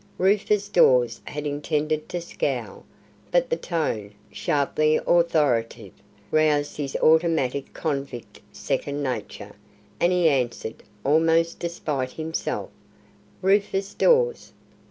Rufus 0.17 0.67
Dawes 0.67 1.21
had 1.25 1.45
intended 1.45 2.09
to 2.09 2.21
scowl, 2.21 2.85
but 3.29 3.51
the 3.51 3.55
tone, 3.55 4.13
sharply 4.31 4.95
authoritative, 5.05 5.93
roused 6.31 6.77
his 6.77 6.95
automatic 7.03 7.71
convict 7.75 8.39
second 8.51 9.03
nature, 9.03 9.53
and 9.99 10.11
he 10.11 10.27
answered, 10.27 10.81
almost 11.03 11.59
despite 11.59 12.13
himself, 12.13 12.71
"Rufus 13.43 13.93
Dawes." 13.93 14.53